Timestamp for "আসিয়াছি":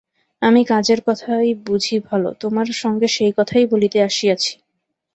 4.03-4.53